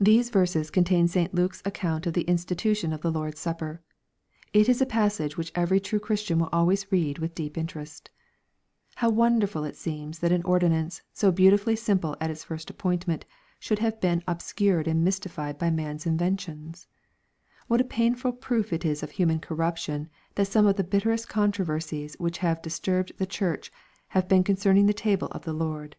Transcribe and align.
These 0.00 0.30
verses 0.30 0.70
contain 0.70 1.06
St. 1.06 1.34
Luke's 1.34 1.60
account 1.66 2.06
of 2.06 2.14
the 2.14 2.24
institu 2.24 2.74
tion 2.74 2.94
of 2.94 3.02
the 3.02 3.10
Lord's 3.12 3.38
supper. 3.38 3.82
It 4.54 4.70
is 4.70 4.80
a 4.80 4.86
passage 4.86 5.36
which 5.36 5.52
every 5.54 5.80
true 5.80 6.00
Christian 6.00 6.38
will 6.38 6.48
always 6.50 6.90
read 6.90 7.18
with 7.18 7.34
deep 7.34 7.58
interest. 7.58 8.08
How 8.94 9.10
wonderful 9.10 9.64
it 9.64 9.76
seems 9.76 10.20
that 10.20 10.32
an 10.32 10.42
ordinance, 10.44 11.02
so 11.12 11.30
beautifully 11.30 11.76
simple 11.76 12.16
at 12.22 12.30
its 12.30 12.42
first 12.42 12.70
appointment, 12.70 13.26
should 13.58 13.80
have 13.80 14.00
been 14.00 14.22
ob 14.26 14.38
scured 14.40 14.86
and 14.88 15.04
mystified 15.04 15.58
by 15.58 15.68
man's 15.68 16.06
inventions! 16.06 16.86
What 17.66 17.82
a 17.82 17.94
painful 18.00 18.32
proof 18.32 18.72
it 18.72 18.82
is 18.82 19.02
of 19.02 19.10
human 19.10 19.40
corruption, 19.40 20.08
that 20.36 20.46
some 20.46 20.64
of 20.66 20.76
the 20.76 20.84
bitterest 20.84 21.28
controversies 21.28 22.14
which 22.18 22.38
have 22.38 22.62
disturbed 22.62 23.12
the 23.18 23.26
Church, 23.26 23.70
have 24.16 24.26
been 24.26 24.42
concerning 24.42 24.86
the 24.86 24.94
table 24.94 25.28
of 25.32 25.42
the 25.44 25.52
Lord. 25.52 25.96